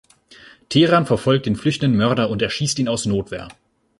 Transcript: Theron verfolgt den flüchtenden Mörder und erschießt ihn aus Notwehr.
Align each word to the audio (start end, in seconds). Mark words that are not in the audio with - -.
Theron 0.69 1.05
verfolgt 1.05 1.45
den 1.45 1.55
flüchtenden 1.55 1.95
Mörder 1.95 2.31
und 2.31 2.41
erschießt 2.41 2.79
ihn 2.79 2.87
aus 2.87 3.05
Notwehr. 3.05 3.49